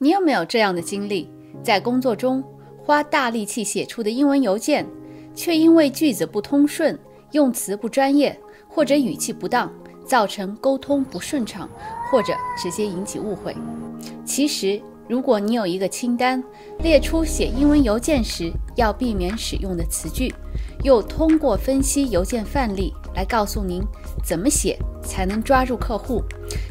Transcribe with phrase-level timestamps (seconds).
[0.00, 1.28] 你有没有这样的经历？
[1.60, 2.42] 在工作中
[2.84, 4.86] 花大力气写出的英文邮件，
[5.34, 6.96] 却因为句子不通顺、
[7.32, 8.38] 用词不专业
[8.68, 9.72] 或者语气不当，
[10.06, 11.68] 造成沟通不顺畅，
[12.08, 13.56] 或者直接引起误会。
[14.24, 16.40] 其实，如果你有一个清单，
[16.78, 20.32] 列出写英文邮件时要避免使用的词句，
[20.84, 23.82] 又通过分析邮件范例来告诉您
[24.22, 26.22] 怎么写才能抓住客户，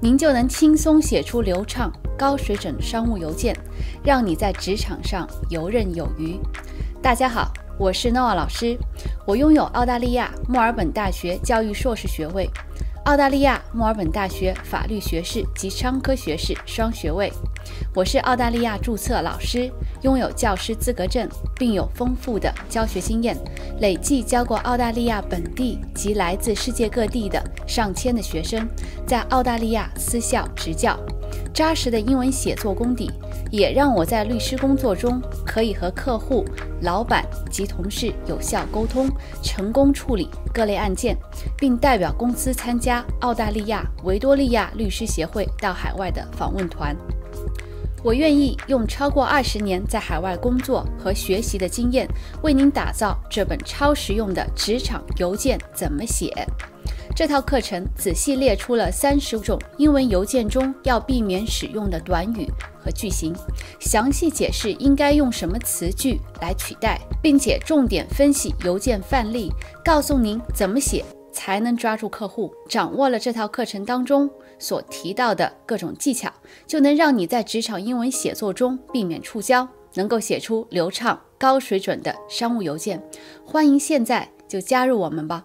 [0.00, 1.92] 您就能轻松写出流畅。
[2.22, 3.52] 高水准商务邮件，
[4.04, 6.38] 让你在职场上游刃有余。
[7.02, 8.78] 大家好，我是 Noah 老师，
[9.26, 12.48] 我拥有澳大利亚墨尔本大学教育硕士学位。
[13.06, 17.28] 澳大利亚墨尔本大学法律学士及商科学士双学位，
[17.92, 19.68] 我是澳大利亚注册老师，
[20.02, 23.36] 拥有教师资格证，并有丰富的教学经验，
[23.80, 28.68] 累计教过澳大利亚本地及来自世界各地的上千的学生，
[29.04, 30.96] 在澳大利亚私校执教。
[31.52, 33.10] 扎实的英文写作功底，
[33.50, 36.44] 也让我在律师工作中可以和客户、
[36.80, 39.08] 老板及同事有效沟通，
[39.42, 41.16] 成功处理各类案件，
[41.56, 46.96] 并代表公司参加澳大利亚维多利亚律师协会到海外的访问团。
[48.02, 52.08] 我愿意用超过二十年在海外工作和学习的经验，
[52.42, 56.34] 为您打造这本超实用的职场邮件怎么写。
[57.14, 62.48] 这套课程仔细列出了三十种英文邮件中要避免使用的短语
[62.82, 63.34] 和句型，
[63.78, 69.52] 详细解释应该用什么词句来取代，并且重点分析邮件范例，
[69.84, 72.50] 告诉您怎么写才能抓住客户。
[72.66, 74.28] 掌握了这套课程当中
[74.58, 76.32] 所提到的各种技巧，
[76.66, 83.02] 就能让你在职场英文写作中避免触礁，能够写出流畅、高水准的商务邮件。
[83.44, 85.44] 欢迎现在就加入我们吧！